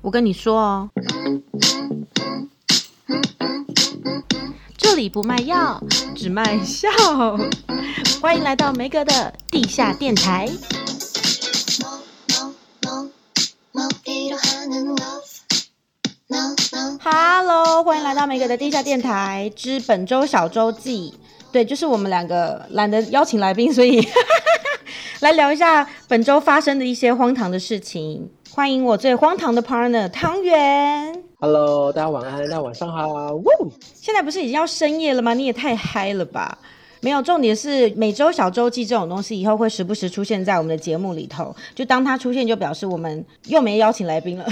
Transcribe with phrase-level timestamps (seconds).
[0.00, 0.90] 我跟你说哦，
[4.76, 5.82] 这里不卖药，
[6.14, 6.88] 只卖笑。
[8.20, 10.48] 欢迎来到梅格的地下电台。
[17.02, 21.14] Hello，欢迎来到梅格的地下电台之本周小周记。
[21.50, 24.06] 对，就是我们两个懒得邀请来宾，所以
[25.20, 28.30] 来聊一下本周发生的一些荒唐的事情。
[28.56, 31.22] 欢迎我最荒唐的 partner 汤圆。
[31.38, 33.06] Hello，大家晚安，大家晚上好。
[33.92, 35.34] 现在不是已经要深夜了吗？
[35.34, 36.56] 你也太嗨了吧！
[37.02, 44.46] 没有，重点是每周小周记这种东西以后会时不时出现在我们的节目里头，就当它出现，就表示我们又没邀请来宾了。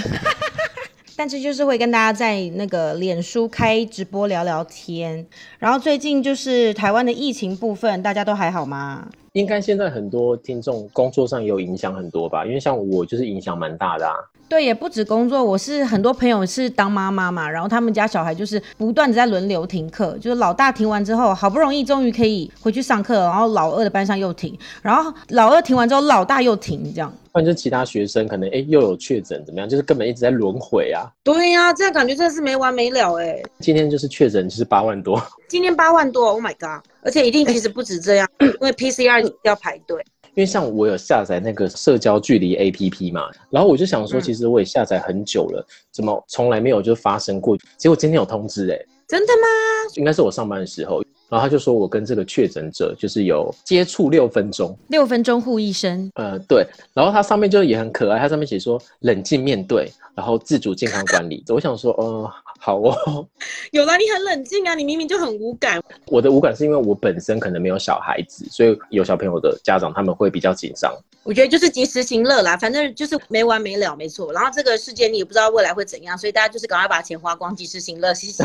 [1.17, 5.25] 但是就是会跟大家在那个脸书开直播聊聊天。
[5.57, 9.07] 然后最近就是台湾的疫情部分，大家都还好吗？
[9.33, 14.13] 应该现在很多听众工作上也有影响很多吧，因为像我就是影响蛮大的啊。
[14.47, 27.11] 对，也不止工作，我是很多朋友是当妈妈嘛，然后他们家小孩就是不断的在轮流停课，就是老大停完之后，好不容易终于可以回去上课，然后老二的班上又停，然后老二停完之后，老大又停，这样。
[27.33, 31.03] 或者其他学生可能哎又有确诊怎么样，就是根本一直在轮回啊。
[31.21, 33.43] 对呀、啊，这样感觉真的是没完没了哎。
[33.59, 35.21] 今天就是确诊就是八万多。
[35.49, 36.81] 今天八万多，Oh my god！
[37.01, 40.01] 而且一定其实不止这样，因为 PCR 要排队。
[40.35, 47.57] 因为像我有下载那个社交距离 APP 嘛，然后我就想说，其实我也下载很久了，怎么从来没有就发生过？
[47.77, 48.77] 结果今天有通知哎，
[49.07, 49.47] 真的吗？
[49.95, 51.01] 应该是我上班的时候。
[51.27, 56.09] 然后他就说，我跟这个确诊者就是有接触六分钟，六分钟护一生。
[56.13, 56.63] 呃，对。
[56.93, 61.43] 然后它上面就也很可爱，它上面写说冷静面对，然后自主健康管理。
[61.47, 62.31] 我想说，呃，
[62.65, 63.27] 好哦。
[63.69, 65.79] 有啦，你很冷静啊，你明明就很无感。
[66.07, 70.91] 我的无感是因为我本身可能没有小孩子，所以有小朋友的家长他们会比较紧张。
[71.21, 74.33] 我觉得就是及时行乐啦，反正就是没完没了，没错。
[74.33, 78.43] 然后这个世界你也不知道未来会怎样，所以大家就是赶快把钱花光，及时行乐，谢谢。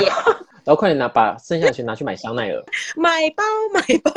[0.62, 2.62] 然后快点拿把剩下的钱拿去买香奈儿，
[2.94, 4.12] 买包买包，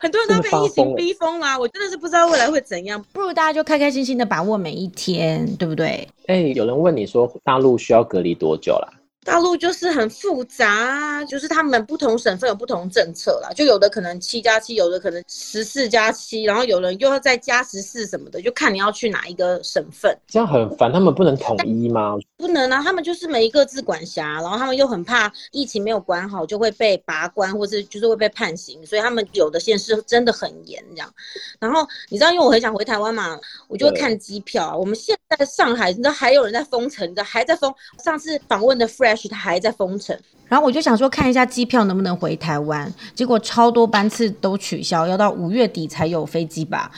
[0.00, 3.00] 很多人都被疫情逼疯啦，我真的是不知道未来会怎样。
[3.12, 6.08] 不如大家就开开心心的把握每一天，对不对？
[6.26, 8.88] 哎、欸，有人问你说大陆需要隔离多久啦？
[9.26, 20.16] 大陆就是很复杂啊，就是他们不同省份有不同政策啦，就有的可能七加七，有的可能十四加七，然后有人又要再加十四什么的，就看你要去哪一个省份。
[20.28, 22.14] 这样很烦，他们不能统一吗？
[22.36, 31.12] 不能啊，他们就是每一个自管辖，然后他们又很怕疫情没有管好就会被拔关，或是就是会被判刑，所以他们有的县市真的很严这样。
[31.58, 33.36] 然后你知道，因为我很想回台湾嘛，
[33.66, 34.76] 我就会看机票啊。
[34.76, 37.74] 我们现在上海，你知道还有人在封城，你知道还在封。
[38.04, 39.15] 上次访问的 Fresh。
[39.28, 46.90] 他还在封城，然后我就想说看一下机票能不能回台湾，结果超多班次都取消，要到五月底才有飞机吧，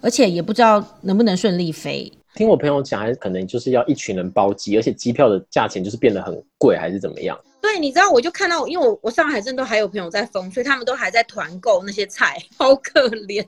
[0.00, 2.10] 而且也不知道能不能顺利飞。
[2.34, 7.38] 听我朋友讲，还是可能就是要一群人包机，而且机票的价钱就是变得很贵，还是怎么样？
[7.62, 13.42] 对，你知道，我就看到，因为我我上海真的都还有朋友在封，所以他们都还在团购那些菜，好可怜，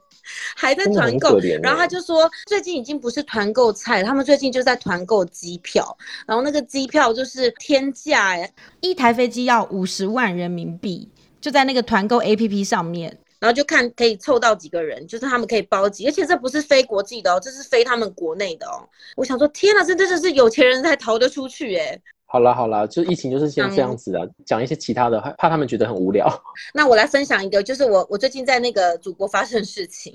[0.57, 1.39] 还在团购。
[1.63, 5.97] 然后他就说，最近已经不是团购菜，他们最近就在团购机票，
[6.27, 11.09] 然后那个机票就是天价哎，一台飞机要五十万人民币，
[11.41, 18.89] 就在那个团购 APP 上面，然后就看可以凑到几个人，就是他们可以包机，而且这不是飞国际的哦，这是飞他们国内的哦。
[19.17, 22.01] 我想说，天哪，这真的是有钱人才逃得出去哎。
[22.31, 26.29] 好了好了，就疫情就是先这样子啊，讲、嗯、一些其他的，怕他们觉得很无聊。
[26.75, 30.15] 那我来分享一个，就是我我最近在那个祖国发生的事情。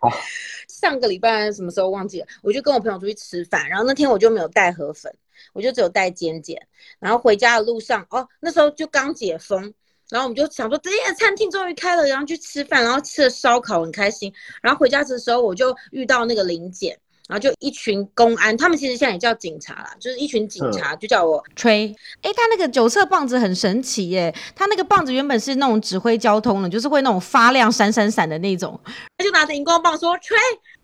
[0.00, 0.10] 好
[0.68, 2.26] 上个礼拜什么时候忘记了？
[2.42, 5.14] 我就跟我朋友出去吃饭，然后那天我就没有带河粉，
[5.52, 6.58] 我就只有带尖尖。
[6.98, 9.60] 然后回家的路上，哦，那时候就刚解封，
[10.08, 14.32] 然后我们就想说，这些餐厅终于开了，然后去吃饭，然后吃了烧烤，很开心。
[14.62, 16.98] 然后回家的时候，我就遇到那个林检。
[17.28, 21.94] 然后就一群公安，他们其实现在也叫警察啦，就是一群警察，就叫我吹。
[22.22, 28.80] 哎、嗯，他那个九色棒子很神奇耶，他那个棒子原本是那种指挥交通的，就是会那种发亮闪闪闪的那种。
[29.18, 30.36] 他就拿着荧光棒说吹，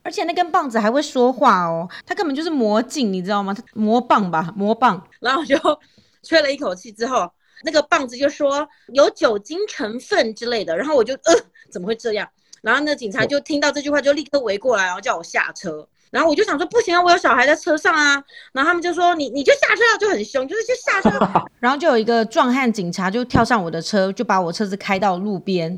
[0.02, 3.54] 而且那根棒子还会说话哦，他根本就是魔镜，你知道吗？
[3.54, 5.02] 他魔棒吧，魔棒。
[5.20, 5.56] 然后我就
[6.22, 7.26] 吹了一口气之后，
[7.64, 11.34] 那个棒子就说有酒精成分之类的，然后我就呃，
[11.72, 12.28] 怎么会这样？
[12.60, 15.88] 然后那警察就听到这句话，就立刻围过来，然后叫我下车。
[16.14, 18.22] 然后我就想说不行啊，我有小孩在车上啊。
[18.52, 21.18] 然后他们就说你你就下车啊，就很凶，就是就下车。
[21.58, 25.68] 然后就有一个壮汉警察就跳上我的车，就把我车子开到路边。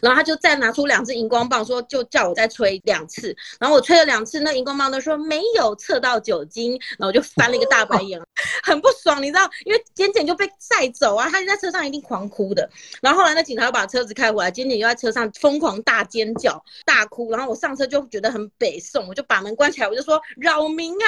[0.00, 3.36] 然后他就再拿出两只荧光棒，说就叫我再吹两次。
[3.60, 6.72] 然后我吹了两次，那荧光棒都说没有测到酒精。
[6.98, 8.18] 然后我就翻了一个大白眼，
[8.64, 12.66] 很不爽，你知道，因为简简就被载走啊，他就在车上一定狂哭的。
[13.02, 17.30] 然后后来那警察又把车子开回来，简简又在车上疯狂大尖叫大哭。
[17.30, 19.81] 然后我上车就觉得很北宋，我就把门关起来。
[19.88, 21.06] 我就说扰民啊！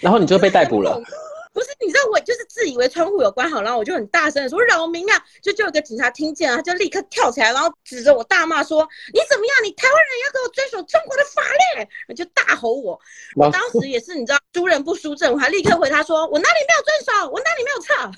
[0.00, 1.00] 然后你就被逮捕了。
[1.56, 5.16] 不是，你知道我就是自以为窗户有关好，然后我就很大声的说扰民啊！
[5.40, 9.64] 就就有个警察听见了，他就立刻跳起来，然后指着我大骂说：“你怎么样？
[9.64, 13.00] 你台湾人要给我遵守中国的法律！”就大吼我。
[13.36, 17.30] 我当时也是，你知道，输人不输阵，我还立刻回他说：“我哪里没有遵守？
[17.30, 18.12] 我哪里没有错？”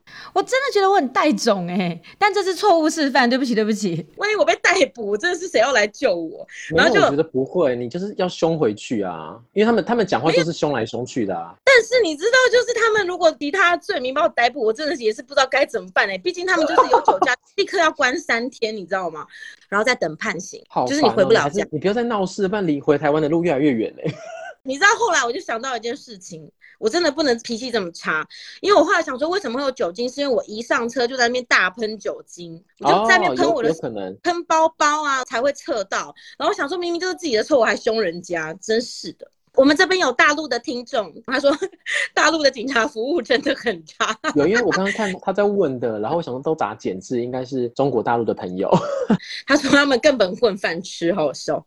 [0.32, 4.06] 我真的觉得我很带种哎、欸，但这是错误示范，对不起对不起。
[4.16, 6.46] 万一我被逮捕，真的是谁要来救我？
[6.70, 11.54] 然后就我觉得不会，你就是要凶回去啊，因为他们他们讲话就是凶来凶去的啊。
[11.64, 16.18] 但是你知道，就是他们如果敌他罪名把我逮捕，我真的是也是不知道该怎么办哎、欸。
[16.18, 19.26] 毕竟他们就是有酒驾， 立刻要关三天，你知道吗？
[19.68, 21.66] 然后再等判刑，好、哦，就是你回不了家。
[21.70, 24.14] 你不要再闹事，不然离回台湾的路越来越远嘞、欸。
[24.62, 28.26] 你知道后来我就想到一件事情，我真的不能脾气这么差，
[28.60, 30.06] 因为我后来想说，为什么会有酒精？
[30.08, 36.14] 是因为我一上车就在那边大喷酒精，我就在那边喷我的，可能喷包包啊才会测到。
[36.38, 39.30] 然后我想说，明明就是自己的错，我还凶人家，真是的。
[39.56, 41.50] 我们这边有大陆的听众，他说
[42.14, 44.16] 大陆的警察服务真的很差。
[44.34, 48.70] 有，因为我刚刚看他在问的，然后我想说都打简字，应该是中国大陆的朋友。
[49.46, 51.64] 他说他们根本混饭吃，好笑。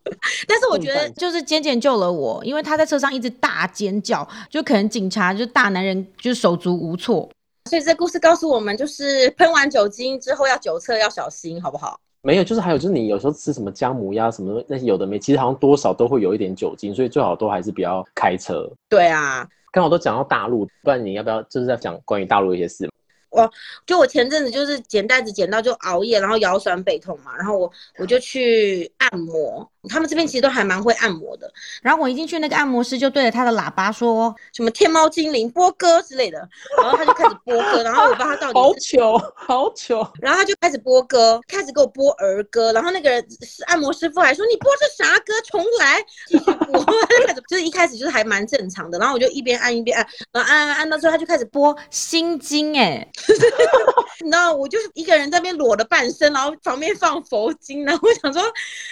[0.47, 7.29] 但是我觉得就是简简救了我，因为他在车上一直大尖叫，就可能警察就大男人就手足无措。
[7.69, 11.99] 所以这故事告诉我们，就是喷完酒精之后要酒测要小心，好不好？
[12.25, 18.65] 没有，就是还有就是你有时候吃什么姜母鸭什么那些有的没，其实好像多少都会有一点酒精，所以最好都还是不要开车。
[18.87, 22.89] 对啊，刚好都讲到大陆，不然你要不要就是在讲关于大陆一些事？
[23.33, 23.51] 我
[23.85, 31.51] 就我前阵子就是捡袋子捡到就熬夜，然后腰酸背痛嘛，然后我我就去按摩，他们这边其实都还蛮会按摩的。
[31.81, 36.47] 然后我一进去，那个按摩师就对着他的喇叭说什么“天猫精灵播歌”之类的，
[36.79, 43.25] 然后他就开始播歌，然后我不知道他到底好糗好糗，然后他就开始播歌，开始给我播儿歌，然后那个人
[43.65, 45.33] 按摩师傅还说：“你播是啥歌？
[45.49, 46.85] 重来，继续播。
[47.49, 53.07] ”就是一开始就是还蛮正常的，然后我就一边按一边按，然后按按按到最后他就开始播心经，哎。
[54.23, 58.41] 你知道，我就是一个人在那边裸了半身，然后旁边放佛经，然后我想说，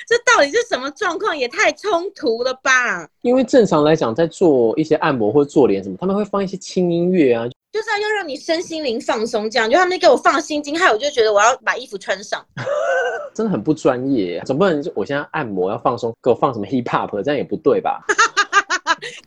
[0.07, 1.37] 这到底是什么状况？
[1.37, 3.07] 也太冲突了吧！
[3.21, 9.49] 因为正常来讲，在做一些按摩或做脸什么，他们会放一些轻音乐啊，就是要让你身心灵放松。
[9.49, 12.43] 这样，就他们给我放心经，害我就觉得我要把衣服穿上，
[13.33, 14.41] 真的很不专业。
[14.45, 18.03] 总不能我现在按摩要放松，给我放什么 hip hop，这样也不对吧？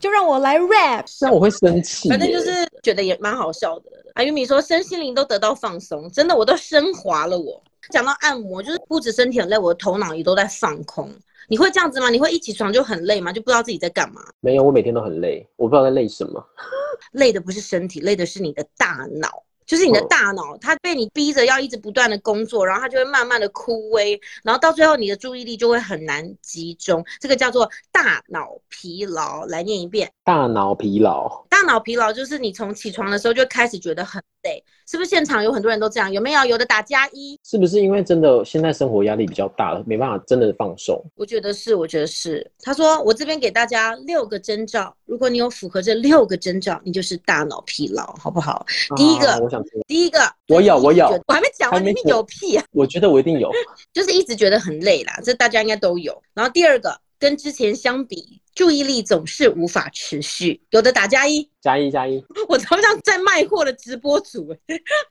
[0.04, 2.10] 就让我来 rap，这样我会生气。
[2.10, 2.50] 反正就是
[2.82, 3.90] 觉得也蛮好笑的。
[4.12, 7.52] 阿玉米说身心灵都得到放松，真的我都升华了我。
[7.54, 11.10] 我讲到按摩，就是不止身体很累，我的头脑也都在放空。
[11.48, 12.10] 你会这样子吗？
[12.10, 13.32] 你会一起床就很累吗？
[13.32, 14.20] 就不知道自己在干嘛？
[14.40, 16.46] 没有，我每天都很累，我不知道在累什么。
[17.12, 19.42] 累的不是身体，累的是你的大脑。
[19.66, 29.44] 就是你的大脑，它被你逼着要一直不断的工作，然后它就会慢慢的枯萎，然后到最后你的注意力就会很难集中，这个叫做大脑疲劳。
[29.46, 31.44] 来念一遍，大脑疲劳。
[31.48, 35.10] 大脑疲劳就是你从起床的时候就开始觉得很累，是不是？
[35.10, 36.44] 现场有很多人都这样，有没有？
[36.44, 37.38] 有的打加一。
[37.44, 41.02] 是不是因为真的现在生活压力比较大了，没办法真的放松？
[41.16, 42.48] 我觉得是，我觉得是。
[42.60, 48.66] 他说我这边给大家六个征兆，如果你有符合这六个征兆，你就是大脑疲劳，好不好？
[48.90, 49.38] 啊、第一个。
[49.42, 52.64] 我想第一个，我有，我有，我还没讲完，你有屁啊！
[52.72, 53.50] 我觉得我一定有，
[53.92, 56.20] 就是一直觉得很累啦，这大家应该都有。
[56.34, 64.54] 然后第二个，跟之前相比，注意力总是无法持续，有的打加一，加一加一， 我好像在卖货的直播主。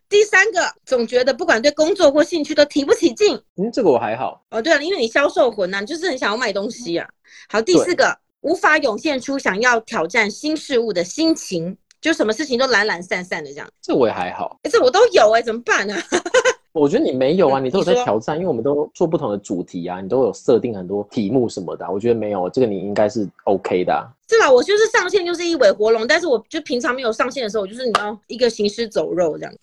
[0.08, 3.36] 第三个，总觉得不管对工作或兴趣都提不起劲。
[3.58, 4.46] 嗯，这个我还好。
[4.52, 7.10] 哦，对了，因为你销售魂呐、啊，你就是很想要卖东西啊。
[7.50, 11.76] 好，第四个，无法涌现出想要挑战新事物的心情。
[12.00, 16.04] 就什么事情都懒懒散散的这样，这我也还好，这我都有哎、欸，怎么办呢、啊？
[16.74, 21.92] 我觉得你没有啊，你都有在挑战，因为我们都做不同的主题啊，你都有设定很多题目什么的、啊。
[21.92, 24.04] 我觉得没有，这个你应该是 OK 的、啊。
[24.28, 24.52] 是吧？
[24.52, 29.54] 我就是上线就是一尾活龙，但是我就平常没有上线的时候，我就是你要一个行尸走肉这样。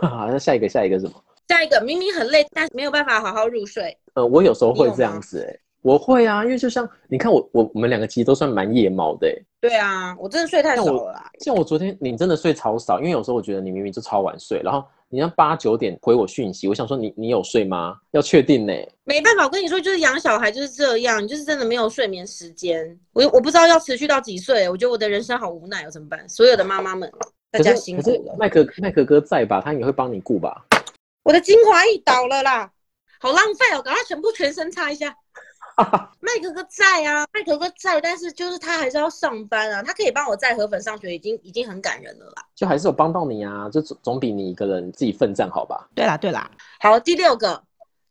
[0.02, 1.22] 好，那下一个下一个是什么？
[1.48, 3.94] 下一个明明很累，但是没有办法好好入睡。
[4.14, 5.60] 呃，我有时候会这样子哎、欸。
[5.82, 9.42] 我会啊，因为就像你看我我我们两个其实都算蛮夜猫的、欸。
[9.60, 11.30] 对啊，我真的睡太少了啦。
[11.40, 14.82] 像我昨天，你真的睡超少，因为有时候我觉得你明明就超晚睡，然后
[15.14, 17.96] 你要八九点回我讯息，我想说你你有睡吗？
[18.10, 18.92] 要确定呢、欸。
[19.04, 22.98] 没办法，我跟你说，就是养小孩就是这样，你就是真的没有睡眠时间。
[23.12, 26.28] 我我不知道要持续到几岁，我觉得我的人生好无奈，哦怎么办？
[26.28, 27.08] 所有的妈妈们，
[27.52, 28.34] 大家辛苦了。
[28.36, 29.62] 麦克麦克哥在吧？
[29.64, 30.66] 他也会帮你顾吧？
[31.22, 32.72] 我的精华液倒了啦，
[33.20, 35.14] 好浪费哦，赶快全部全身擦一下。
[36.20, 39.82] 麦哥哥在啊，麦哥哥在，但是就是他还是要上班啊。
[39.82, 42.44] 他可以帮我载河粉上学，已经已经很感人了啦。
[42.54, 45.88] 就还是有帮到你啊，就总总比你一个人自己奋战好吧？
[45.94, 46.50] 对啦对啦。
[46.80, 47.62] 好，第六个，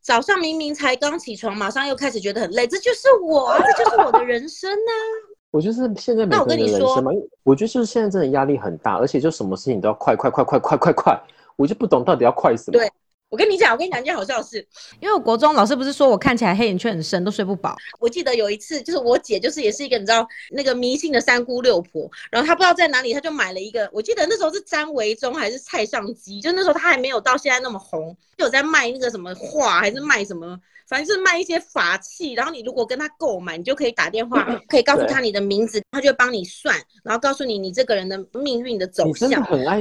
[0.02, 4.92] 早上明明才刚起床，马上又开始觉得很累，这就是我啊，这就是我的人生啊。
[5.52, 7.12] 我就是现在每个人的人生嘛，
[7.44, 11.22] 我觉得就是现在真的压力很大，而且就什么事情都要快快快快快快快，
[11.56, 12.80] 我就不懂到底要快什么。
[12.80, 12.92] 对。
[13.34, 14.64] 我跟你讲，我跟你讲一件好笑的事，
[15.00, 17.76] 因为我国中老师不是说我看起来黑眼圈很深，都睡不饱。
[18.00, 30.56] 我记得有一次，就是我姐就是也是一个你知道那个迷信的三姑六婆，然后她不知道在哪里，她就买了一个，我记得那时候是詹维忠还是蔡尚基，就那时候她还没有到现在那么红，就有在卖那个什么画还是卖什么，
[30.88, 39.32] 反正就是卖一些法器，然后你如果跟她购买，你就可以打电话， 可以告诉她你的名字，她就会帮你算，然后告诉你你这个人的命运的走向。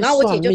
[0.01, 0.49] 然后我姐就。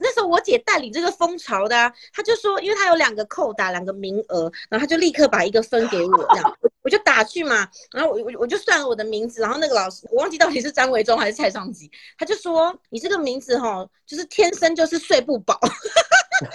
[0.00, 15.60] 那时候我姐带领这个风潮的、啊，她就说，因为她有两个扣打两个名额，然后她就立刻把一个分给我，这样我就打去嘛，然后我我我就算了我的名字，然后那个老师我忘记到底是张维忠还是蔡尚基，他就说你这个名字哈，就是天生就是睡不饱，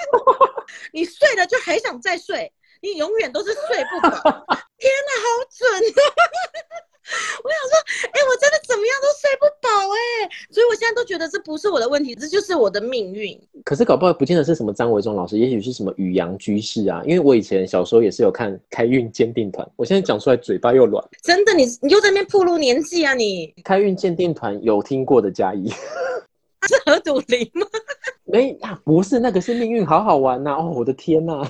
[0.92, 4.10] 你睡了就还想再睡，你永远都是睡不饱，
[4.80, 6.95] 天哪，好准啊！
[7.44, 7.74] 我想说，
[8.12, 13.40] 哎、欸，我真的怎么样都睡不饱哎，所以我现在都觉得这不是我的问题，这就是我的命运。
[13.64, 17.02] 可是搞不好不见得是什么张维忠老师，也许是什么宇阳居士啊。
[17.06, 21.04] 因为我以前小时候也是有看开运鉴定团，我现在讲出来嘴巴又软。
[21.22, 23.54] 真的，你你又在那边暴露年纪啊你？
[23.64, 25.70] 开运鉴定团有听过的加一，
[26.68, 27.68] 是何笃林吗？
[28.26, 30.58] 没啊，不是，那个是命运好好玩呐、啊！
[30.58, 31.48] 哦，我的天呐、啊，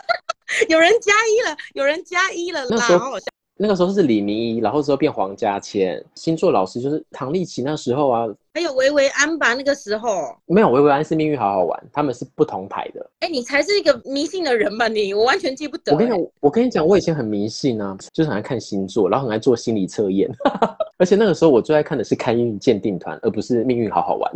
[0.68, 3.26] 有人加一了，有人加一了啦，好好笑。
[3.58, 13.00] 那个时候是李明一，然后之后变黄家千，星座老师就是唐立淇那时候啊，还有维维安吧，那个时候没有维维安是命运好好玩，他们是不同台的。
[13.20, 15.14] 哎、欸，你才是一个迷信的人吧你？
[15.14, 15.94] 我完全记不得、欸。
[15.94, 20.30] 我跟你讲，我跟你讲，我以前很迷信啊，就是很爱看星座，然后很爱做心理测验，
[20.98, 24.30] 而且那个时候我最爱看的是开运鉴定团，而不是命运好好玩。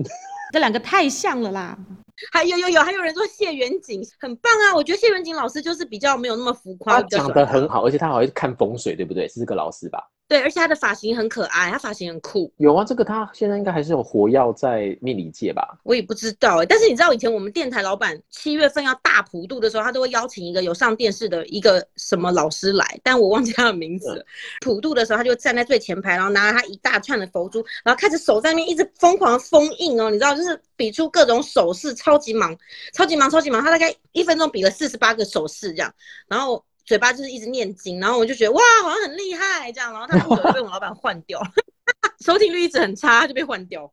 [0.53, 1.79] 这两个太像了啦！
[2.33, 4.75] 还有有有，还有人说谢远景很棒啊！
[4.75, 9.27] 我觉得谢远景老师就是比较没有那么浮夸，他讲的很好，而且他好像是看风水，对不对？
[9.29, 10.07] 是这个老师吧？
[10.31, 12.53] 对，而且他的发型很可爱，他发型很酷。
[12.59, 15.81] 有啊，这个他现在应该还是有活跃在命理界吧？
[15.83, 24.25] 我也不知道哎、欸，但是你知道以前我们电台老板七月份要大普渡的时候，他都会邀请一个有上电视的一个什么老师来，但我忘记他的名字了。
[24.61, 32.57] 普渡的时候，他就站在最前排，然后拿了他一大串的佛珠，然后开始手在那边一直疯狂封印哦，你知道，就是比出各种手势，超级忙，
[32.95, 33.61] 超级忙，超级忙。
[33.61, 35.93] 他大概一分钟比了四十八个手势这样，
[36.29, 36.65] 然后。
[36.91, 41.41] 嘴巴就是一直念经，然后我就觉得哇，好像很厉害这样，然后他不久就被我老板换掉，
[42.27, 43.89] 收听率一直很差，就被换掉。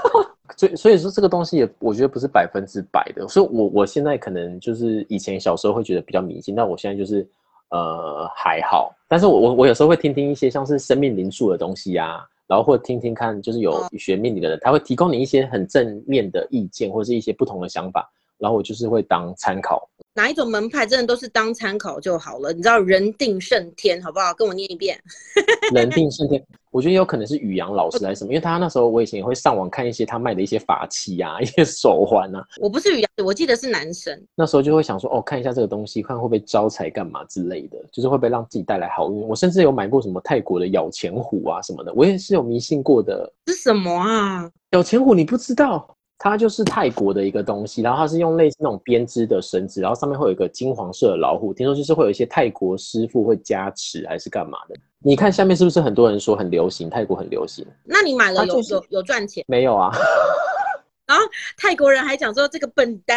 [0.56, 7.28] 所以所以说这个东西也我觉得不是百分之百的，所以我我现在可能就是以前小时候会觉得比较迷信，但我现在就是
[7.68, 19.86] 呃还好，但是我我我有时候会听听一些像是生命灵数的东西呀、啊，然后或者听听看就是有学命理的人，他会提供你一些很正面的意见或者是一些不同的想法，然后我就是会当参考。
[20.18, 24.34] 哪一种门派真的都是当参考就好了，你知道人定胜天好不好？
[24.34, 25.00] 跟我念一遍。
[25.72, 32.44] 人定胜天，我觉得有可能是宇阳老师还是什么，因为他那时候我以前也会上网看一些他卖的一些法器啊， 一些手环啊。
[32.60, 34.20] 我不是宇阳，我记得是男神。
[34.34, 39.20] 那时候就会想说，哦，看一下这个东西，看会不会招财干嘛之类的，就是会不会让自己带来好运。
[39.20, 43.32] 我甚至有买过什么泰国的咬钱虎啊什么的，我也是有迷信过的。
[43.46, 44.50] 是什么啊？
[44.72, 45.94] 咬钱虎你不知道？
[46.18, 54.74] 它就是泰国的一个东西，然后它是用类似那种编织的绳子，然后上面会有一个金黄色的老虎，听说就是会有一些泰国师傅会加持还是干嘛的？
[55.00, 57.64] 你看下面是不是很多人说很流行，泰国很流行？
[57.84, 59.44] 那你买了有、就是、有有赚钱？
[59.46, 59.92] 没有啊。
[61.06, 61.24] 然后
[61.56, 63.16] 泰国人还讲说这个笨蛋，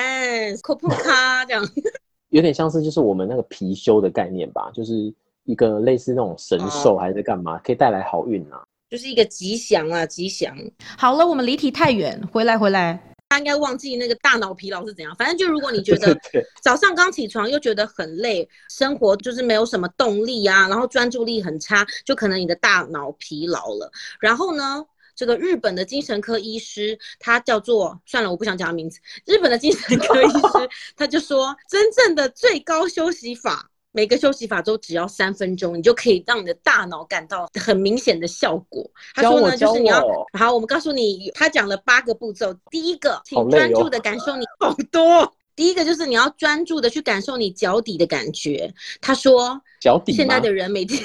[0.61, 1.67] 科普卡这样，
[2.29, 5.11] 有点像是就是我们那个貔貅的概念吧，就是
[5.43, 8.63] 一个类似那种神兽还是干嘛，可以带来好运啊。
[8.91, 10.53] 就是一个吉祥啊，吉祥。
[10.97, 13.01] 好了，我们离题太远，回来回来。
[13.29, 15.15] 他应该忘记那个大脑疲劳是怎样。
[15.15, 16.13] 反正就如果你觉得
[16.61, 23.89] 早上刚起床又觉得很累，生活就是没有什么动力啊，然后专注力很差，就可能你的大脑疲劳了。
[24.19, 28.99] 然后呢，这个日本的精神科医师，他叫做算了，我不想讲他名字。
[29.25, 33.70] 日本的精神科医师 他就说，真正的最高休息法。
[33.93, 38.89] 每个休息法都只要三分钟，你就可以让你的大脑感到很明显的效果。
[39.13, 40.01] 他说呢，就是你要
[40.37, 42.53] 好，我们告诉你，他讲了八个步骤。
[42.69, 45.33] 第一个，请专注的感受你好多。
[45.53, 48.73] 第一个就是你要专注的去感受你脚底的感觉。
[49.01, 50.13] 他说，脚底。
[50.13, 51.03] 现在的人每天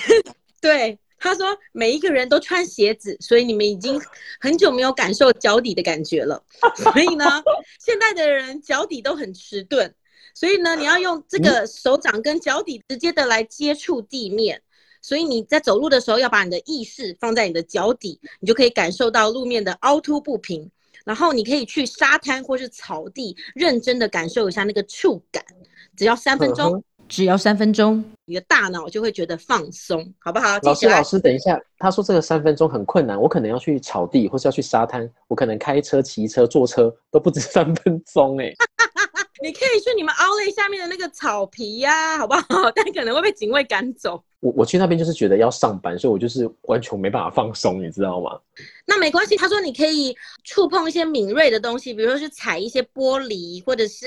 [0.61, 4.01] 对他说，每一个人都穿鞋子，所以你们已经
[4.41, 6.41] 很久没有感受脚底的感觉了。
[6.77, 7.43] 所以呢，
[7.81, 9.93] 现在的人脚底都很迟钝。
[10.37, 14.61] 所以呢，你要用这个手掌跟脚底直接的来接触地面，
[15.01, 20.71] 所以你在走路的时候要把你的意识放在你的脚底，你就可以感受到路面的凹凸不平。
[21.07, 25.43] 然后你可以去沙滩或是草地，认真的感受一下那个触感，
[25.97, 26.85] 只要三分钟。
[27.09, 30.59] 只要三分钟，你的大脑就会觉得放松，好不好？
[30.63, 38.53] 老师，老师，等一下，他说这个三分钟很困难，我可能要去草地，或是要去沙滩，我可能开车、骑车、坐车都不止 三分钟哎。
[39.43, 42.71] 你可以去你们 Outlet 下面的那个草皮呀、啊，好不好？
[42.75, 44.23] 但可能会被警卫赶走。
[44.41, 48.39] 我我去那边就是觉得要上班，所以我就是完全没办法放松，你知道吗？
[48.87, 54.07] 那没关系，他说你可以触碰一些敏锐的东西，比如说去踩一些玻璃，或者是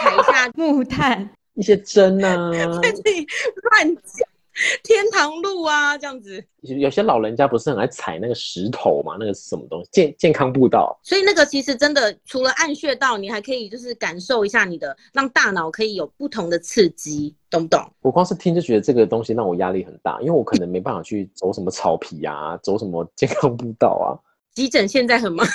[0.00, 2.50] 踩一下 木炭，一些针啊，
[2.82, 3.26] 在这里
[3.70, 4.28] 乱讲。
[4.84, 9.16] 天堂路啊，这样子，有些老人家不是很爱踩那个石头嘛？
[9.18, 9.88] 那个是什么东西？
[9.90, 10.98] 健健康步道。
[11.02, 17.90] 所以那个其实真的，除了按穴道，你还可以就是感受一下你的，让大脑可以有不同的刺激，懂不懂？
[18.02, 24.12] 我光是听就觉得这个东西让我压力很大，因为我可能没办法去走什么草皮啊，走什么健康步道啊。
[24.54, 25.46] 急诊现在很忙，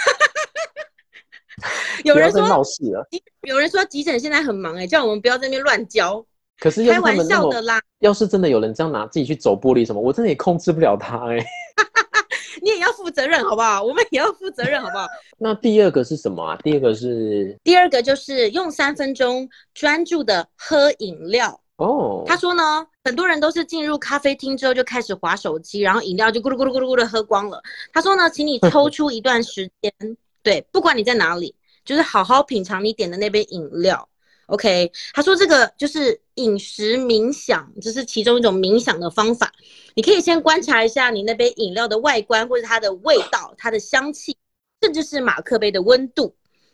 [2.03, 3.07] 有人说闹事了，
[3.43, 6.25] 有人说急诊现在很忙，哎，叫我们不要在那边乱教。
[6.59, 7.79] 可是开玩笑的啦！
[7.99, 11.45] 要是真的有人这样拿自己去走玻璃什么，我真的也控制不了他哎、欸。
[12.63, 13.83] 你也要负责任好不好？
[13.83, 15.05] 我们也要负责任好不好？
[15.37, 16.57] 那第二个是什么啊？
[16.63, 22.23] 第二个是第二个就是用三分钟专注的喝饮料哦。
[22.25, 27.61] 他说呢，很多人都是进入咖啡厅之后就开始划手机，然后饮料就咕噜咕噜咕噜咕噜喝光了。
[27.93, 29.93] 他说呢，请你抽出一段时间，
[30.41, 31.53] 对，不管你在哪里，
[31.85, 34.09] 就是好好品尝你点的那杯饮料。
[34.47, 39.51] OK，他说这个就是饮食冥想，这是其中一种冥想的方法。
[39.93, 44.35] 你可以先观察一下你那杯饮料的外观，或者它的味道、它的香气，
[44.81, 46.33] 甚至是马克杯的温度，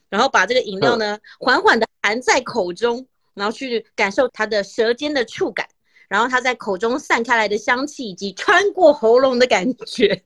[0.10, 5.68] 然后把这个饮料呢缓缓的含在口中，然后去感受它的舌尖的触感，
[6.08, 10.22] 然后它在口中散开来的香气以及穿过喉咙的感觉。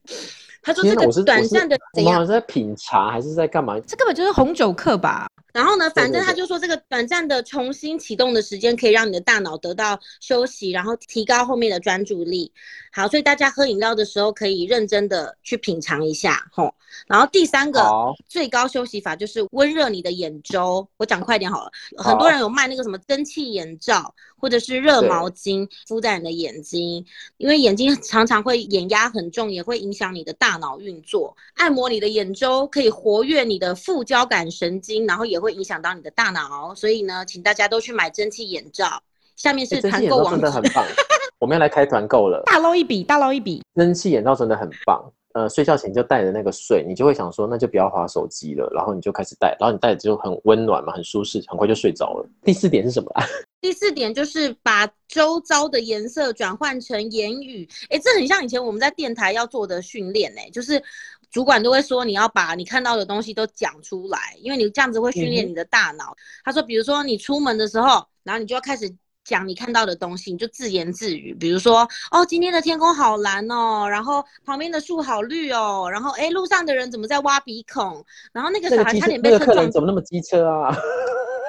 [0.62, 2.20] 他说这个短暂的怎样？
[2.20, 3.80] 我是在品茶还是在干嘛？
[3.88, 5.27] 这根本就是红酒课吧。
[5.54, 12.52] 然后呢，反正他就说这个短暂的重新启动的时间，可以让你的大脑得到休息，然后提高后面的专注力。
[12.92, 16.74] 好，所以大家喝饮料的时候可以认真的去品尝一下，吼。
[17.06, 17.82] 然后第三个
[18.28, 20.88] 最高休息法就是温热你的眼周。
[20.98, 27.06] 我讲快点好了，很多人有卖那个什么蒸汽眼罩，或者是热毛巾敷在你的眼睛，
[27.38, 31.36] 因为眼睛常常会眼压很重，也会影响你的大脑运作。
[31.56, 35.58] 按摩你的眼周可以活跃你的副交感神经，然后也会。
[35.58, 39.02] 影响到你的大脑，所以呢，请大家都去买蒸汽眼罩。
[39.36, 40.86] 下面是团购网真的很棒，
[41.42, 43.64] 我们要来开团购了，大捞一笔，大捞一笔。
[43.74, 52.30] 蒸汽眼罩真的很棒，呃，睡觉前就带着那个睡，你就会想说，那就不要划手机了，然后你就开始戴，然后你戴着就很温暖嘛，很舒适，很快就睡着了。
[52.44, 53.10] 第四点是什么？
[53.16, 53.26] 啊
[53.60, 60.84] 第四点就是把周遭的颜色转换成言语，哎，这很像以前我们在电台要做的训练，哎，就是。
[61.32, 66.16] 主管都会说，你要把你看到的东西都讲出来，因为你这样子会训练你的大脑。
[66.44, 80.76] 他说，比如说你出门的时候，然后你就要开始讲你看到的东西，你就自言自语，比如说，哦，今天的天空好蓝哦，然后旁边的树好绿哦，然后哎，路上的人怎么在挖鼻孔，然后那个小孩差点被车撞，怎么那么机车啊？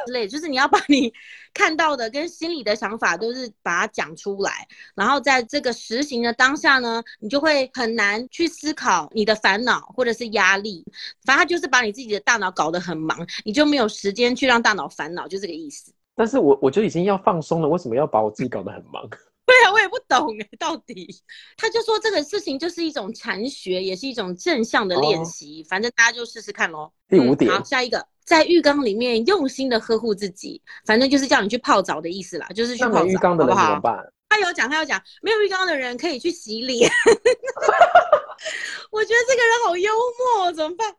[0.09, 1.13] 之类，就是你要把你
[1.53, 10.83] 看到的跟心里的想法都是把它讲出来，然后在这个实行的当下呢，你就会很难去思考你的烦恼或者是压力，
[11.27, 15.93] 反正就是把你自己的大脑搞得很忙，你就没有时间去让大脑烦恼，就这个意思。
[16.15, 19.07] 但是我我就已经要放松了，为什么要把我自己搞得很忙？
[19.49, 21.09] 对啊，我也不懂哎，到底
[21.57, 26.93] 他就说这个事情就是一种禅学，也是一种正向的练习，哦、反正大家就试试看喽。
[27.09, 28.07] 第五点、嗯，好，下一个。
[28.25, 33.97] 在浴缸里面用心的呵护自己，反正就是叫你去泡澡的意思啦，就是去泡澡，浴缸的人怎么办？
[33.97, 34.03] 好？
[34.29, 36.91] 他有讲，他有讲，没有浴缸的人可以去洗脸。
[38.93, 39.91] 我觉得这个人好幽
[40.37, 40.95] 默，怎么办？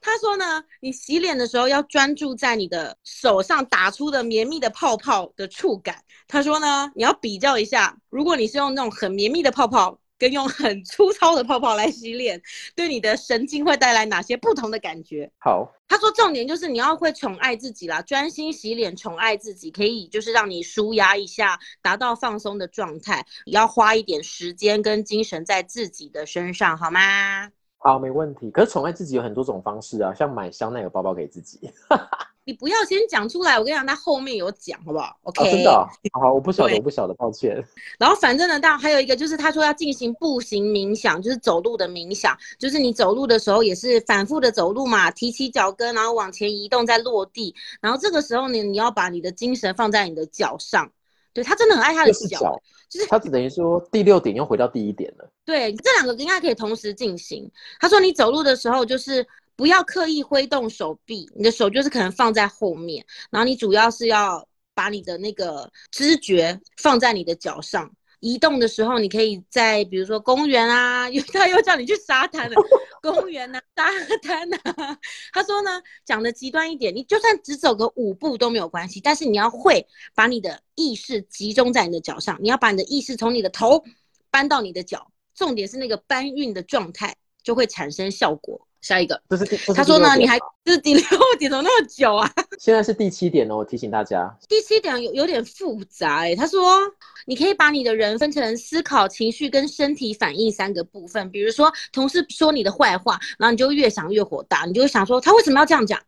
[0.00, 6.02] 他说呢，你洗脸的时候要专注在你的手上打出的绵密的泡泡的触感。
[6.28, 9.98] 他说呢，你要比较一下，如果你是用那种很绵密的泡泡。
[10.18, 12.40] 跟用很粗糙的泡泡来洗脸，
[12.76, 15.28] 对你的神经会带来哪些不同的感觉？
[15.40, 23.26] 好，他说重点就是你要会宠爱自己啦，专心洗脸，宠爱自己，可以就是让你舒压一下，达到放松的状态。
[23.46, 27.50] 也要花一点时间跟精神在自己的身上，好吗？
[27.84, 28.48] 好，没问题。
[28.52, 31.58] 可是宠爱自己有很多种方式啊，像买香奈儿包包给自己。
[32.44, 35.86] 你不要先讲出来，我跟你讲，他后面有讲，好不好？OK，、哦、真的、哦，
[36.20, 37.60] 好，我不晓得，我不晓得，抱歉。
[37.98, 50.90] 然后反正呢，当然还有一个就是，他说要进行步行冥想，就是走路的冥想，就是你走路的时候也是反复的走路嘛，提起脚跟，然后往前移动，再落地，然后这个时候呢，你要把你的精神放在你的脚上。
[51.34, 52.62] 对，他真的很爱他的脚，脚
[52.92, 55.26] 就是他只等于说第六点又回到第一点了。
[55.46, 57.50] 对，这两个应该可以同时进行。
[57.80, 59.26] 他说你走路的时候就是
[59.56, 67.90] 不要刻意挥动手臂，你的手就是可能放在后面，然后你主要是要把你的那个知觉放在你的脚上。
[68.22, 72.56] 移动的时候，你可以在比如说公园啊， 又他又叫你去沙滩了，
[73.02, 73.90] 公园啊，沙
[74.22, 74.96] 滩啊。
[75.34, 83.82] 他说呢，讲的极端一点，你就算只走个五步都没有关系，但是你要会把你的意识集中在你的脚上，你要把你的意识从你的头
[84.30, 88.68] 搬到你的脚，重点是那个搬运的状态就会产生效果。
[88.82, 91.04] 下一个，这是，他说呢，你还这是第六
[91.38, 92.30] 点，怎么那么久啊？
[92.58, 96.36] 现在是第七点哦，我提醒大家，第七点有有点复杂哎、欸。
[96.36, 96.80] 他说，
[97.26, 101.30] 你可以把你的人分成思考、情绪跟身体反应三个部分。
[101.30, 105.98] 比如说，同事说你的坏话，然后你就越想越火大，你就想说，他为什么要这样讲？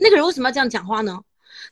[0.00, 1.20] 那个人为什么要这样讲话呢？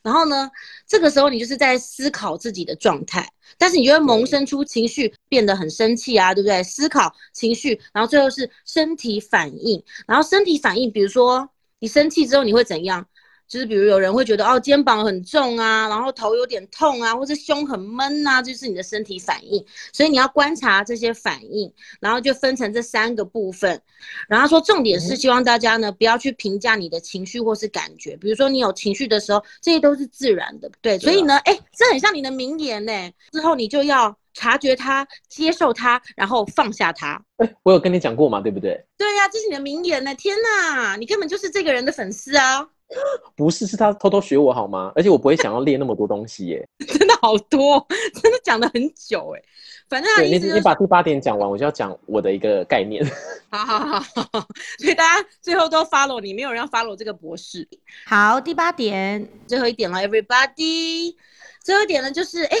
[0.01, 0.49] 然后呢，
[0.87, 6.63] 这个时候你就是在思考自己的状态，但是你就会萌生出情绪，变得很生气啊，对不对？
[6.63, 13.05] 思考情绪，然后最后是身体反应，然后身体反应，比如说你生气之后你会怎样？
[13.47, 19.63] 就是比如有人会觉得哦，肩膀很重啊，然后头有点痛啊，或者胸很闷啊，就是你的身体反应。
[19.91, 23.81] 所以你要观察这些反应，然后就分成这三个部分。
[24.27, 30.97] 然后说重点是希望大家呢不要去评价你的情绪或是感觉，比如说你有情绪的时候，这些都是自然的，对。
[30.97, 33.11] 所以呢，哎，这很像你的名言呢。
[33.31, 37.21] 之后你就要察觉它，接受它，然后放下它。
[37.37, 38.83] 哎，我有跟你讲过嘛，对不对？
[38.97, 40.13] 对呀，这是你的名言呢。
[40.15, 42.67] 天哪，你根本就是这个人的粉丝啊！
[43.35, 44.91] 不是，是他偷偷学我好吗？
[44.95, 47.85] 而且我不会想要列那么多东西耶， 真的好多，
[48.21, 49.41] 真的讲了很久哎。
[49.89, 53.05] 反正他意思、就是、你你把第八点讲完，我就要讲我的一个概念。
[53.49, 53.99] 好好好
[54.31, 54.47] 好，
[54.79, 57.67] 所以大家最后都 follow 你，没有人要 follow 这个博士。
[58.05, 61.15] 好，第八点，最后一点了，everybody。
[61.61, 62.57] 最后一点呢，就是哎，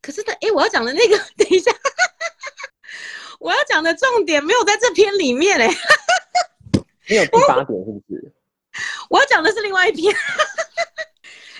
[0.00, 1.70] 可是他哎，我要讲的那个，等一下，
[3.38, 5.68] 我要讲的重点没有在这篇里面哎。
[7.08, 8.32] 没有第八点是不是？
[9.12, 10.10] 我要讲的是另外一篇，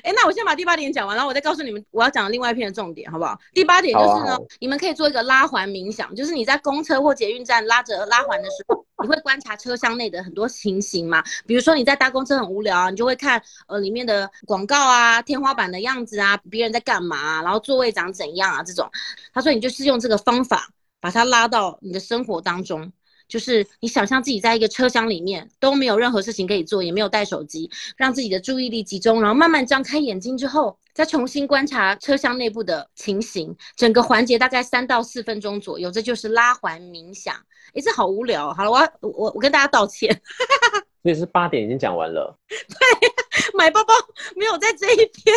[0.02, 3.38] 哎、欸，那我先把第八点讲完，然后我再告诉你们我要讲的另外一篇的重点，好不好？
[3.52, 11.22] 第八点就是呢，你们可以做一个拉环冥想，就是你在公车或捷运站拉着拉环的时候，你会观察车厢内的很多情形嘛？
[11.46, 18.90] 比如说你在搭公车很无聊啊，你就会看呃里面的广告啊、天花板的样子啊、别人在干嘛、啊，然后座位长怎样啊这种。
[19.34, 20.70] 他说你就是用这个方法
[21.02, 22.90] 把它拉到你的生活当中。
[23.32, 33.56] 就是你想象自己在一个车厢里面都没有任何事情可以做，也没有带手机，让自己的注意力集中，然后慢慢张开眼睛之后，再重新观察车厢内部的情形。
[33.74, 37.34] 整个环节大概三到四分钟左右，这就是拉环冥想。
[37.72, 38.52] 哎，这好无聊。
[38.52, 40.20] 好了，我要我我跟大家道歉。
[41.02, 42.36] 所以是八点已经讲完了。
[42.46, 43.08] 对，
[43.54, 43.94] 买包包
[44.36, 45.34] 没有在这一篇。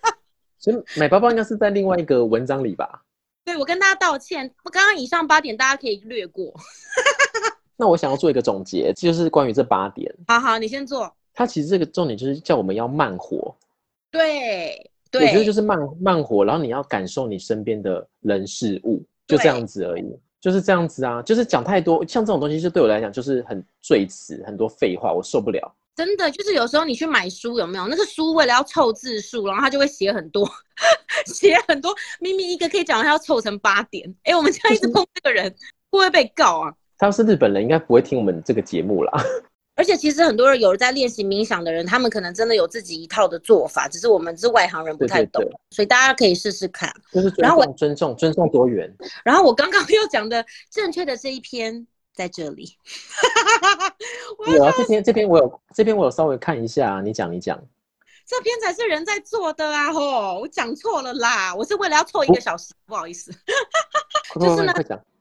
[0.58, 3.03] 所以买包包应该是在另外一个文章里吧？
[3.44, 4.50] 对，我跟大家道歉。
[4.64, 6.52] 我刚刚以上八点大家可以略过。
[7.76, 10.12] 那我想要做一个总结，就是关于这八点。
[10.28, 11.12] 好好，你先做。
[11.34, 13.54] 它其实这个重点就是叫我们要慢活。
[14.10, 20.04] 对对，我觉得就是慢慢活，然后你要感受你身边的人事物，就这样子而已，
[20.40, 21.20] 就是这样子啊。
[21.22, 25.74] 就是讲太多，像这种东西，就对我来讲就是很赘词，很多废话，我受不了。
[25.96, 30.48] 真的，就是有时候你去买书，有没有那个书为了要凑字数，然后他就会写很多，
[31.26, 34.08] 写很多，明明一个可以讲，他要凑成八点。
[34.24, 35.56] 哎、欸，我们这样一直碰这个人，会
[35.90, 36.72] 不会被告啊？
[36.98, 39.12] 他要是日本人，应该不会听我们这个节目啦。
[39.76, 46.88] 而且其实很多人有在练习冥想的人，他们可能真的有自己一套的做法，只是我们是外行人不太懂，对对对，所以大家可以试试看。
[47.12, 48.88] 就是尊重，然后我尊重尊重多元。
[49.24, 52.78] 然后我刚刚 又讲的正确的这一篇在这里。
[54.46, 57.60] 有啊，这边这边我有这边我有稍微看一下，你讲一讲。
[58.26, 59.92] 这篇才是人在做的啊！
[59.92, 63.30] 吼，我讲错了啦，我是为了要凑一个小时，哦、不好意思。
[64.40, 64.72] 就是呢，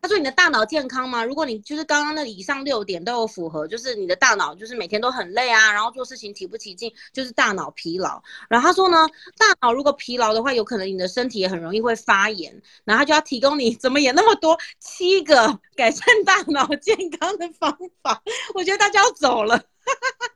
[0.01, 1.23] 他说你的大脑健康吗？
[1.23, 8.21] 如果你就是刚刚那以上六点都有符合，就是你的大脑就是每天都很累啊，然后做事情提不起劲，就是大脑疲劳。
[8.49, 9.05] 然后他说呢，
[9.37, 12.61] 大脑如果疲劳的话，有可能你的身体也很容易会发炎。
[12.85, 18.23] 然后他就要提供你怎么也那么多七个改善大脑健康的方法。
[18.55, 19.61] 我觉得大家要走了。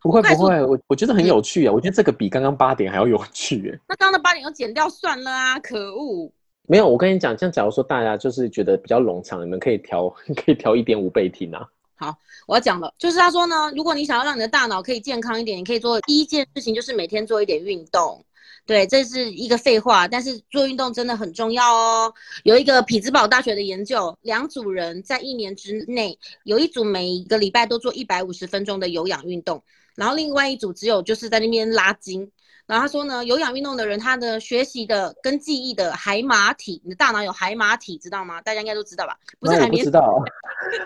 [0.02, 1.74] 不 会不会，我我觉得很有趣啊！
[1.74, 3.80] 我觉得这个比刚刚八点还要有趣哎。
[3.90, 5.60] 那刚刚的八点又剪掉算了啊！
[5.60, 6.32] 可恶。
[6.68, 11.66] 没有，我跟你讲，像假如说大家就是觉得比较冗长，你们可以调 可以调一点五倍听啊。
[11.96, 18.24] 好，我要讲了，就是他说呢，如果你想要让你的大脑可以健康一点，你可以做第一件事情就是每天做一点运动。
[18.68, 22.14] 对，这是一个废话，但是做运动真的很重要哦。
[22.44, 29.64] 有一个匹兹堡大学的研究，两组人在一年之内，有一组每一个礼拜都做一百五十分钟的有氧运动，
[29.96, 32.30] 然后另外一组只有就是在那边拉筋。
[32.66, 38.42] 然后他说呢，有氧运动的人，他的学习的跟记忆的海马体，你的大脑有海马体，知道吗？
[38.42, 39.18] 大家应该都知道吧？
[39.40, 40.22] 不是海绵体，不知道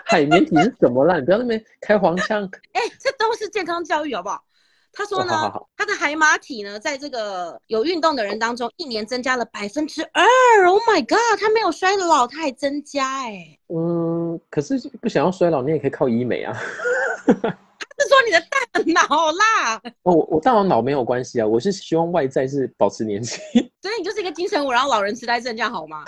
[0.06, 1.18] 海绵体是什么啦？
[1.18, 2.48] 你不要那边开黄腔。
[2.72, 4.44] 哎，这都是健康教育，好不好？
[4.92, 10.22] 他说呢，他的海马体呢，在这个有运动的人当中，一年增加了百分之二。
[10.68, 13.58] Oh my god，他没有衰老，他还增加哎。
[13.74, 16.52] 嗯，可是不想要衰老，你也可以靠医美啊。
[17.26, 19.80] 他是说你的大脑啦。
[20.02, 23.38] 哦，我我大脑脑没有关系啊，我是希望外在是保持年轻。
[23.80, 26.04] 所以你就是一个精神我，然后老人痴呆症，这样好吗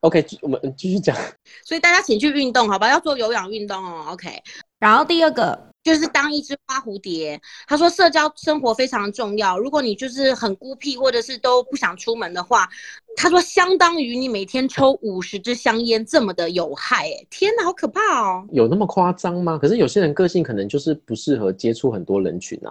[0.00, 1.16] ？OK，我们继续讲。
[1.64, 2.88] 所以大家请去运动，好吧？
[2.88, 4.06] 要做有氧运动哦。
[4.10, 4.30] OK，
[4.82, 5.68] 然后第二个。
[5.84, 9.58] 就是当一只花蝴蝶，他说社交生活非常重要。
[9.58, 12.68] 如果你就是很孤僻，或者是都不想出门的话，
[13.16, 17.08] 他说相当于你每天抽五十支香烟这么的有害。
[17.08, 18.46] 哎，天哪，好可怕哦！
[18.52, 19.58] 有那么夸张吗？
[19.60, 22.70] 可是有些人个性可能就是不适合接触很多人群啊。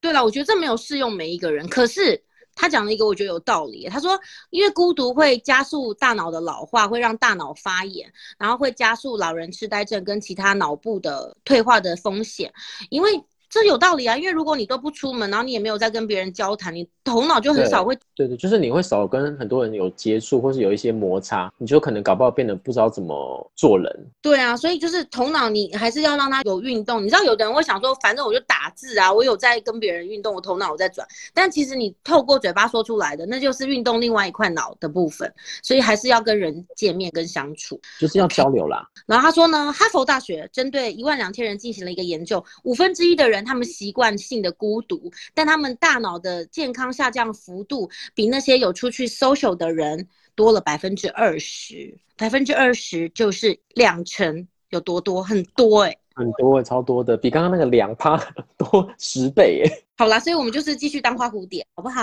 [0.00, 1.68] 对了，我觉得这没有适用每一个人。
[1.68, 2.18] 可是。
[2.56, 4.18] 他讲了一个我觉得有道理，他说，
[4.50, 12.52] 因为孤独会加速大脑的老化，会让大脑发炎，然后会加速老人痴呆症跟其他脑部的退化的风险，
[12.90, 13.22] 因为。
[13.48, 17.96] 这有道理啊，因为如果你都不出门，然后你也没有在跟别人交谈，你头脑就很少会。
[18.14, 24.10] 对对，就是你会少跟很多人有接触，或是有一些摩擦，你就可能搞不好变得不知道怎么做人。
[24.20, 27.02] 对啊，所以就是头脑你还是要让他有运动。
[27.02, 31.06] 你知道有的人会想说，反正我就打字啊，我有在跟别人运动，我头脑我在转。
[31.32, 35.32] 但其实你透过嘴巴说出来的，那就是运动另外一块脑的部分。
[35.62, 38.86] 所以还是要跟人见面跟相处，就是要交流啦。
[38.96, 39.02] Okay.
[39.06, 43.35] 然后他说呢，哈佛大学针对一万两千人进行了一个研究，五分之一的人。
[43.44, 55.22] 他们习惯性的孤独，但他们大脑的健康下降幅度比那些有出去 social 的人多了百分之二十，百分之二十就是两成，有多多？
[55.22, 58.16] 很多哎、欸，很多哎、欸，超多的，比刚刚那个两趴
[58.56, 59.84] 多十倍哎、欸。
[59.96, 62.02] 好啦，所以我们就是继续当花蝴蝶，好不好？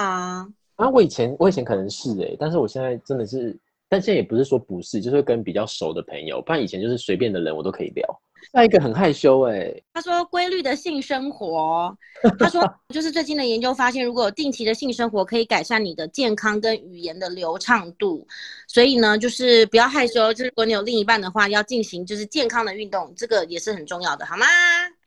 [0.75, 3.55] 啊，我以前我以前可能是哎、欸，但是我现在真的是，
[3.87, 8.21] 但现在也不是说不是，就是跟比较熟的朋友，不然以前就是随便的人我都可以聊。
[8.51, 11.95] 下一个很害羞哎、欸，他说规律的性生活，
[12.37, 18.27] 他说就是最近的研究发现，如果有定期的性生活，可以改善你的健康跟语言的流畅度。
[18.67, 24.45] 所以呢，就是不要害羞，就是如果你有另一半的话，要进行就是健康的运动，这个也是很重要的，好吗？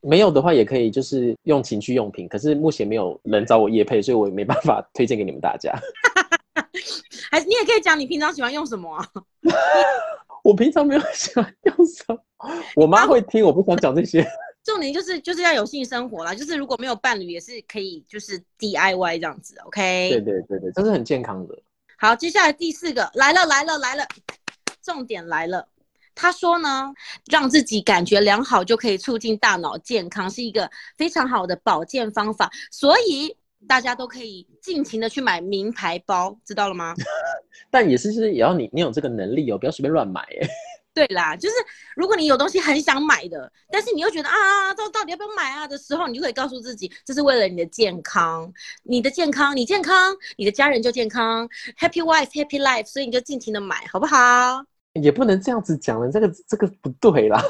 [0.01, 2.29] 没有的话也可以，就是用情趣用品。
[2.29, 5.73] 可是目前没有人找我夜配，所以我也没办法推荐给你们大家。
[7.31, 9.07] 还是你也可以讲你平常喜欢用什么啊？
[10.47, 12.17] 我平常没有 喜欢用什么。
[12.77, 14.25] 我妈会听，我不想讲这些。
[14.63, 20.11] 重点就是就是要有性生活啦，就是如果没有伴侣也是可以，就是 DIY 这样子，OK？
[20.11, 21.59] 对对对对，这是很健康的。
[21.99, 24.07] 好，接下来第四个来了来了来了，
[24.83, 25.67] 重点来了。
[26.15, 26.93] 他说呢，
[27.31, 36.95] 让自己感觉良好就可以促进大脑健康，是一个非常好的保健方法，所以大家都可以尽情的去买名牌包，知道了吗？
[37.71, 40.49] 但也是就是也要你你有这个能力哦，不要随便乱买哎。
[40.97, 41.55] 对啦，就是
[41.95, 48.51] 如果你有东西很想买的，但是你又觉得啊，这到底要不要买啊的时候，你就可以告诉自己，这是为了你的健康，
[48.83, 51.47] 你的健康，你健康，你的家人就健康
[51.79, 54.65] ，Happy wife, happy life，所以你就尽情的买，好不好？
[54.95, 57.43] 也不能这样子讲了，这个这个不对啦。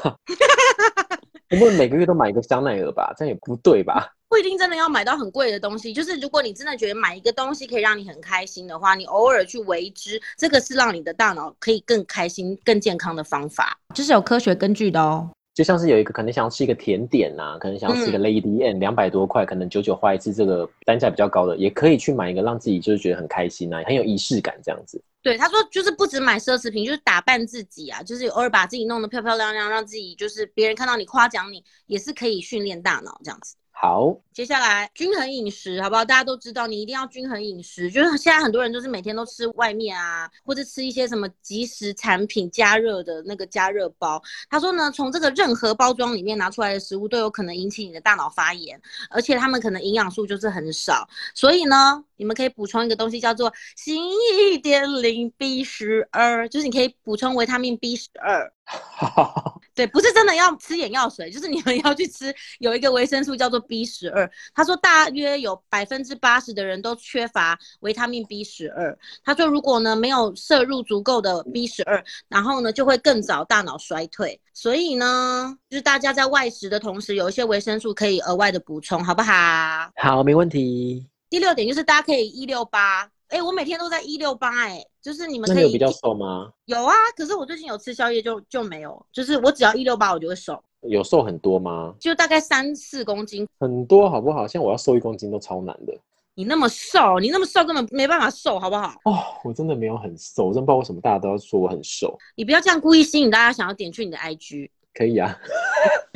[1.51, 4.13] 我们每个月都买一个香奈儿吧，这样也不对吧？
[4.29, 15.29] 不一定真的要买到很贵的东西，就是如果你真的觉得买一个东西可以让你很开心的话，你偶尔去为之，这个是让你的大脑可以更开心、更健康的方法，这是有科学根据的哦。
[15.55, 25.01] 就像是有一个可能想要吃一个甜点呐、啊，可能想要吃一个 Lady M，两百多块，可能九九花一次，这个单价比较高的，也可以去买一个，让自己就是觉得很开心呐、啊，很有仪式感这样子。
[25.23, 33.55] 对，他说就是不止买奢侈品，就是打扮自己啊，就是偶尔把自己弄得漂漂亮亮，让自己就是别人看到你夸奖你，也是可以训练大脑这样子。
[33.79, 36.03] 好，接下来均衡饮食，好不好？
[36.03, 37.91] 大家都知道，你一定要均衡饮食。
[37.91, 44.19] 就是现在很多人都是每天都吃外面啊，或者吃一些什么即食产品加热的那个加热包。
[44.49, 51.07] 他说呢，从这个任何包装里面拿出来的食物都有可能引起你的大脑发炎，而且他们可能营养素就是很少。
[51.35, 54.03] 所以呢，你们可以补充一个东西叫做新
[54.51, 58.51] 一点零 B 十二，就是你可以补充维他命 B 十二。
[59.77, 64.27] 对，不是真的要吃眼药水，就是你们要去吃有一个维生素叫做 B 十二。
[64.55, 68.97] 他说大约有百分之八十的人都缺乏维他命 B 十二。
[69.23, 74.41] 他说如果呢没有摄入足够的 B 十二，然后呢就会更早大脑衰退。
[74.51, 79.91] 所以呢，就是大家在外食的同时，有一些维生素可以额外的补充，好不好？
[79.95, 81.05] 好，没问题。
[81.29, 83.07] 第六点就是大家可以一六八。
[83.29, 85.71] 哎，我每天都在一六八，哎，就是你们可以。
[85.71, 86.49] 比较瘦吗？
[86.65, 90.61] 有啊，可是我最近有吃宵夜就就没有，就是我只要一六八我就会瘦。
[90.81, 91.93] 有瘦很多吗？
[91.99, 93.47] 就大概三四公斤。
[93.59, 94.47] 很多好不好？
[94.47, 95.93] 像我要瘦一公斤都超难的。
[96.35, 98.93] 你那么瘦，你那么瘦根本没办法瘦，好不好？
[99.05, 102.17] 哦，我真的没有很瘦，我真不知道为什么大家都要说我很瘦。
[102.35, 104.69] 你不要这样故意吸引大家想要点去你的 IG。
[104.93, 105.35] 可以啊。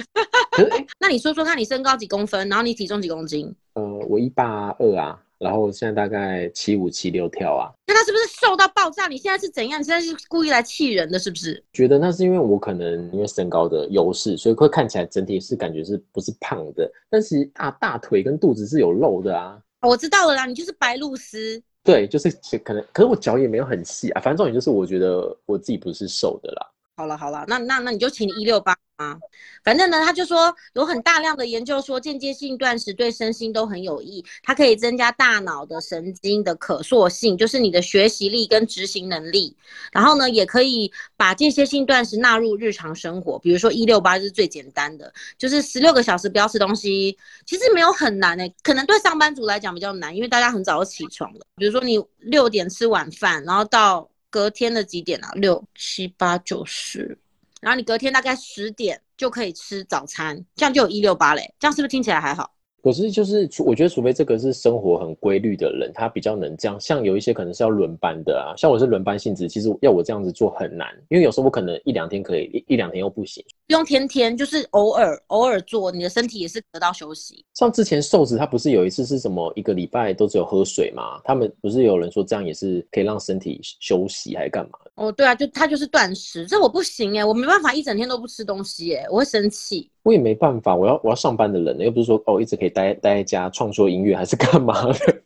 [0.99, 3.53] 那你说说看你身高几公分，然后你体重几公斤？
[3.73, 7.73] 呃，我一八二啊，然后现在大概七五七六跳啊。
[7.87, 9.07] 那他是不是瘦到爆炸？
[9.07, 9.79] 你现在是怎样？
[9.79, 11.61] 你现在是故意来气人的，是不是？
[11.73, 19.59] 觉得那是因为我可能因为身高的优势，所以会看起来整体是感觉是不是胖的，但是啊大腿跟肚子是有肉的啊。
[19.81, 21.61] 我知道了啦，你就是白露丝。
[21.83, 22.29] 对，就是
[22.63, 24.21] 可能，可是我脚也没有很细啊。
[24.21, 26.71] 反正重点就是我觉得我自己不是瘦的啦。
[27.01, 29.17] 好了好了，那那那你就请一六八啊。
[29.63, 39.57] 反正呢，他就说有很大量的研究说间接性断食对身心都很有益，它可以增加大脑的神经的可塑性，就是你的学习力跟执行能力。
[39.91, 51.39] 然后呢，也可以把间歇性断食纳入日常生活，比如说一六八是最简单的，就是十六个小时不要吃东西，其实没有很难诶、可能对上班族来讲比较难，因为大家很早就起床了。
[51.55, 55.29] 比如说你六点吃晚饭，然后到隔天的几点啊？
[55.35, 57.15] 六七八九十，
[57.61, 62.49] 然后你隔天大概十点就可以吃早餐，这样就有一六八嘞，这样是不是听起来还好？
[62.81, 66.79] 可是就是，我觉得除非这个是生活很规律的人，他比较能这样。
[66.79, 73.45] 像有一些可能是要轮班的啊，像我是轮班性质，其实要我这样子做很难，因为有时候我可能一两天可以，一一两天又不行。
[73.71, 77.45] 不用天天，就是偶尔偶尔做，你的身体也是得到休息。
[77.53, 81.21] 像之前瘦子他不是有一次是什么一个礼拜都只有喝水吗？
[81.23, 84.71] 他们不是有人说这样也是可以让身体休息还是干嘛？
[84.95, 89.89] 哦，对啊，就他就是断食，这我不行哎，我没办法一整天都不吃东西哎，我会生气。
[90.03, 95.21] 我也没办法，我要我要上班的人呢，又不是说哦一直可以待待在家创作音乐还是干嘛的？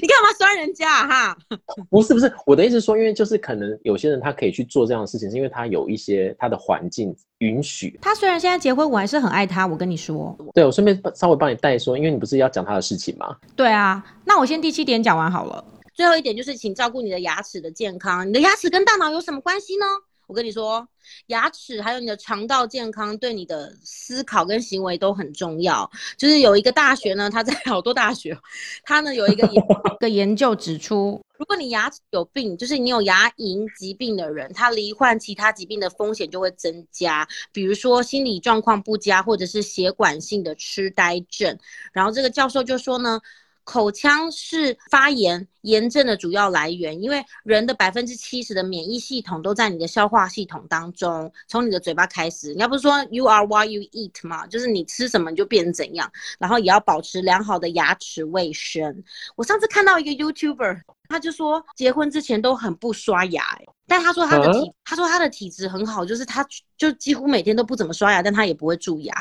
[0.00, 1.38] 你你干嘛酸人家啊哈？
[1.90, 7.98] 不是不是，我的意思说，因为就是可能有些人他可以去做这样的事情，是因为他有一些他的环境允许。
[8.02, 9.66] 他虽然现在结婚，我还是很爱他。
[9.66, 13.36] 我跟你说，对，我顺便稍微帮你带说，因为你不是要讲他的事情吗？
[13.56, 15.64] 对啊，那我先第七点讲完好了。
[15.94, 18.26] 最后一点就是，请照顾你的牙齿的健康。
[18.26, 19.84] 你的牙齿跟大脑有什么关系呢？
[20.26, 20.86] 我跟你说，
[21.26, 25.90] 牙齿还有你的肠道健康，对你的思考跟行为都很重要。
[26.16, 28.38] 就是有一个大学呢，他在好多大学，
[28.84, 29.62] 他呢有一个研
[30.00, 41.58] 个研究指出，如果你牙齿有病，就是你有牙龈疾病的人，他罹患其他疾病的风险就会增加，比如说心理状况不佳，或者是血管性的痴呆症。
[41.92, 43.20] 然后这个教授就说呢。
[43.64, 52.48] 口腔是发炎炎症的主要来源，因为人的百分之七十的免疫系统都在你的消化系统当中，从你的嘴巴开始。
[52.48, 54.46] 人家不是说 you are what you eat 嘛？
[54.46, 59.02] 就是你吃什么你就变成怎样，然后也要保持良好的牙齿卫生。
[59.36, 63.44] 我上次看到一个 YouTuber，他就说结婚之前都很不刷牙，
[63.86, 66.44] 但他说他的体，啊、他说他的体质很好，就是他
[66.76, 69.14] 就几乎每天都不怎么刷牙，但他也不会蛀牙。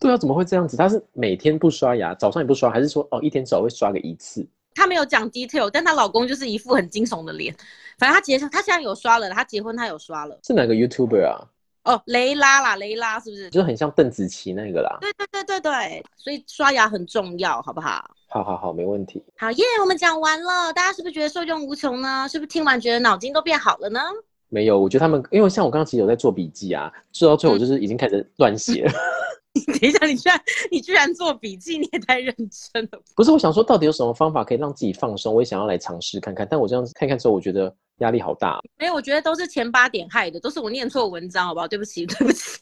[0.00, 0.76] 对啊，怎么会这样子？
[0.76, 4.44] 他是每天不刷牙，早上也不刷，还是说哦，一天至少会刷个一次？
[4.74, 7.54] 她没有讲 detail，但她老公就是一副很惊悚的脸。
[7.98, 10.38] 反正她结，她现在有刷了，她结婚她有刷了。
[10.42, 11.44] 是哪个 YouTuber 啊？
[11.84, 13.50] 哦，雷拉啦，雷拉是不是？
[13.50, 14.96] 就是很像邓紫棋那个啦。
[15.02, 18.02] 对对对对对，所以刷牙很重要，好不好？
[18.28, 19.22] 好好好，没问题。
[19.36, 22.26] 好耶，yeah, 我们讲完了，大家是不是觉得受用无穷呢？
[22.26, 24.00] 是不是听完觉得脑筋都变好了呢？
[24.48, 28.92] 没有，我觉得他们，因为像我刚刚其实有在做笔记啊，做到最后就是已经开始乱写了。
[28.92, 32.34] 嗯你 等一下，你居然你居然做笔记，你也太认
[32.72, 33.02] 真了。
[33.16, 35.34] 不是，我想说，到底有什么方法可以让自己放松？
[35.34, 36.46] 我也想要来尝试看看。
[36.48, 38.60] 但我这样子看看之后，我觉得压力好大。
[38.78, 41.66] 没有，我觉得都是前八点害的，都是我念错文章，好不好？
[41.66, 42.60] 对不起， 对不起。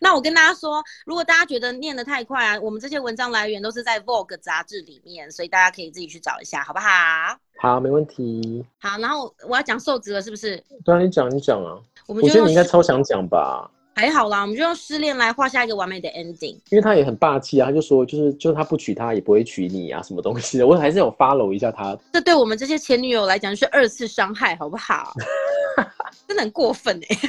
[0.00, 6.88] 那我跟大家说，如果大家觉得念得太快啊，我们这些文章来源都是在 Vogue 杂志里面，所以大家可以自己去找一下，好不好？
[7.58, 8.64] 好，没问题。
[8.78, 10.62] 好，然后我要讲瘦子了，是不是？
[10.84, 11.78] 对啊，你讲，你讲啊。
[12.06, 13.70] 我们我觉得你应该超想讲吧。
[13.98, 16.56] 还好啦，我们就用失恋来画下一个完美的 ending。
[16.70, 21.98] 因为他也很霸气啊，他就说就是就是他不娶她也不会娶你啊，什么东西的，我还是有 follow 一下他。
[22.12, 25.12] 这对我们这些前女友来讲是二次伤害，好不好？
[26.28, 27.28] 真的很过分哎、欸。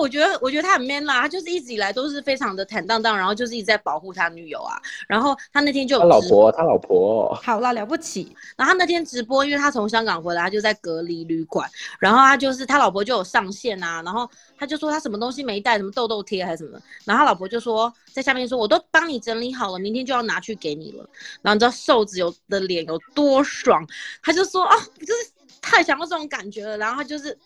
[0.00, 4.80] 我觉得，我觉得他很 man 啦，他就是一直以来都是非常的坦荡荡，然后就是一直在保护他女友啊。
[5.06, 8.34] 然后他那天就他老婆，他老婆好啦了不起。
[8.56, 11.68] 然后他那天直播，因为他从香港回来，他就在隔离旅馆。
[11.98, 16.80] 然后他就是他老婆就有上线啊，然后他就说他什么东西没带，什么痘痘贴还是什么。
[17.04, 21.08] 然后他老婆就说在下面说，我都帮你整理好了，明天就要拿去给你了。
[21.42, 23.86] 然后你知道瘦子有的脸有多爽，
[24.22, 26.78] 他就说啊，就是太想要这种感觉了。
[26.78, 27.36] 然后他就是。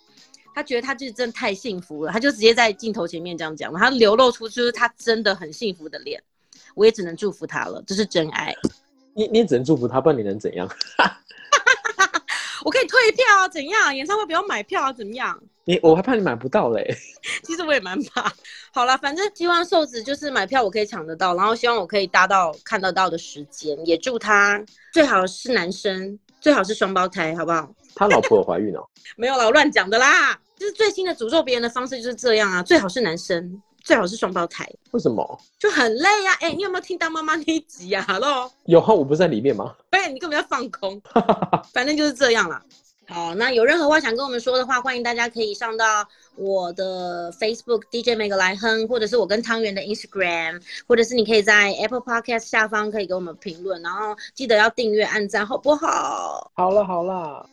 [0.55, 6.23] 他觉得他就是真的太幸福了，他就直接在镜头前面这样讲，他流露出就是他真的很幸福的脸，
[6.75, 8.55] 我也只能祝福他了，这是真爱。
[9.15, 10.69] 你你只能祝福他，不然你能怎样？
[12.65, 13.95] 我可以退票啊，怎样？
[13.95, 15.39] 演唱会不要买票啊，怎么样？
[15.67, 16.97] 你我还怕你买不到嘞。
[17.45, 18.33] 其实我也蛮怕。
[18.73, 27.71] 好了，反正希望瘦子就是买票我可以抢得到，然后希望我可以搭到看得到的时间，也祝他最好是男生，最好是双胞胎，好不好？
[27.95, 28.89] 他老婆有怀孕哦？
[29.17, 30.39] 没有啦，我乱讲的啦。
[30.57, 34.69] 就是最新的诅咒别人的方式就是这样啊，最好是男生，最好是双胞胎。
[34.93, 35.41] 为什么？
[35.59, 36.39] 就很累呀、啊。
[36.41, 39.75] 哎、欸，你有没有听到妈妈那一集呀、啊、？Hello，有啊，我不是在里面吗？
[39.91, 41.01] 哎，你根本要放空。
[41.73, 42.63] 反正就是这样啦。
[43.07, 56.51] 好，那有任何话想跟我们说的话，欢迎大家可以上到我的 Facebook DJ 梅格来哼，或者是我跟汤圆的 Instagram，或者是你可以在 Apple Podcast 下方可以给我们评论，然后记得要订阅、按赞，好不好？
[56.55, 57.49] 好了好了，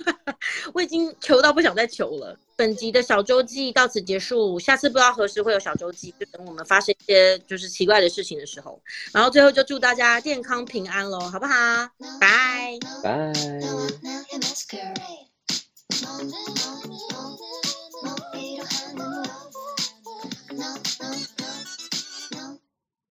[0.74, 2.38] 我已经求到不想再求了。
[2.58, 8.80] 本集的小周记到此结束，下次不知道何时会有小周记，就等我们发生一些就是奇怪的事情的时候。
[9.12, 11.52] 然后最后就祝大家健康平安喽，好不好？
[11.98, 12.78] 拜拜。
[13.02, 13.32] 拜。